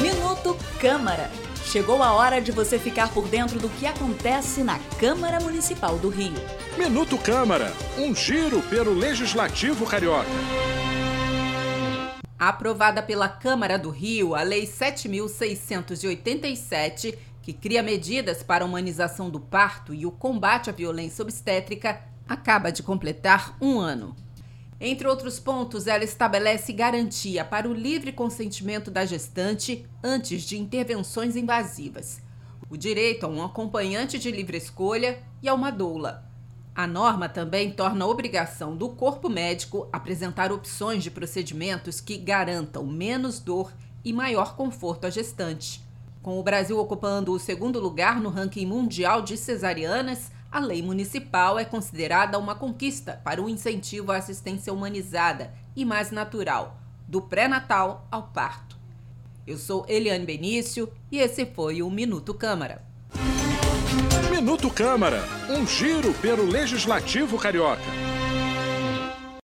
Minuto 0.00 0.56
Câmara. 0.80 1.30
Chegou 1.64 2.02
a 2.02 2.14
hora 2.14 2.40
de 2.40 2.50
você 2.50 2.78
ficar 2.78 3.12
por 3.12 3.28
dentro 3.28 3.58
do 3.58 3.68
que 3.68 3.86
acontece 3.86 4.62
na 4.62 4.78
Câmara 4.98 5.38
Municipal 5.38 5.98
do 5.98 6.08
Rio. 6.08 6.32
Minuto 6.78 7.18
Câmara, 7.18 7.70
um 7.98 8.14
giro 8.14 8.62
pelo 8.62 8.94
Legislativo 8.94 9.84
Carioca. 9.84 10.30
Aprovada 12.38 13.02
pela 13.02 13.28
Câmara 13.28 13.78
do 13.78 13.90
Rio, 13.90 14.34
a 14.34 14.42
Lei 14.42 14.64
7.687, 14.64 17.18
que 17.42 17.52
cria 17.52 17.82
medidas 17.82 18.42
para 18.42 18.64
a 18.64 18.66
humanização 18.66 19.28
do 19.28 19.40
parto 19.40 19.92
e 19.92 20.06
o 20.06 20.10
combate 20.10 20.70
à 20.70 20.72
violência 20.72 21.20
obstétrica, 21.22 22.00
acaba 22.28 22.70
de 22.70 22.82
completar 22.82 23.56
um 23.60 23.80
ano. 23.80 24.14
Entre 24.80 25.08
outros 25.08 25.40
pontos, 25.40 25.88
ela 25.88 26.04
estabelece 26.04 26.72
garantia 26.72 27.44
para 27.44 27.68
o 27.68 27.72
livre 27.72 28.12
consentimento 28.12 28.92
da 28.92 29.04
gestante 29.04 29.84
antes 30.02 30.42
de 30.42 30.56
intervenções 30.56 31.34
invasivas, 31.34 32.22
o 32.70 32.76
direito 32.76 33.26
a 33.26 33.28
um 33.28 33.42
acompanhante 33.42 34.20
de 34.20 34.30
livre 34.30 34.56
escolha 34.56 35.18
e 35.42 35.48
a 35.48 35.54
uma 35.54 35.72
doula. 35.72 36.24
A 36.76 36.86
norma 36.86 37.28
também 37.28 37.72
torna 37.72 38.06
obrigação 38.06 38.76
do 38.76 38.88
corpo 38.90 39.28
médico 39.28 39.88
apresentar 39.92 40.52
opções 40.52 41.02
de 41.02 41.10
procedimentos 41.10 42.00
que 42.00 42.16
garantam 42.16 42.86
menos 42.86 43.40
dor 43.40 43.72
e 44.04 44.12
maior 44.12 44.54
conforto 44.54 45.04
à 45.04 45.10
gestante. 45.10 45.82
Com 46.22 46.38
o 46.38 46.42
Brasil 46.42 46.78
ocupando 46.78 47.32
o 47.32 47.38
segundo 47.38 47.80
lugar 47.80 48.20
no 48.20 48.28
ranking 48.28 48.64
mundial 48.64 49.22
de 49.22 49.36
cesarianas, 49.36 50.30
a 50.50 50.58
lei 50.60 50.82
municipal 50.82 51.58
é 51.58 51.64
considerada 51.64 52.38
uma 52.38 52.54
conquista 52.54 53.20
para 53.22 53.42
o 53.42 53.48
incentivo 53.48 54.12
à 54.12 54.16
assistência 54.16 54.72
humanizada 54.72 55.52
e 55.76 55.84
mais 55.84 56.10
natural, 56.10 56.78
do 57.06 57.20
pré-natal 57.20 58.06
ao 58.10 58.24
parto. 58.24 58.76
Eu 59.46 59.58
sou 59.58 59.84
Eliane 59.88 60.26
Benício 60.26 60.92
e 61.10 61.18
esse 61.18 61.46
foi 61.46 61.82
o 61.82 61.90
Minuto 61.90 62.34
Câmara. 62.34 62.82
Minuto 64.30 64.70
Câmara, 64.70 65.22
um 65.48 65.66
giro 65.66 66.12
pelo 66.14 66.44
Legislativo 66.44 67.38
Carioca. 67.38 67.82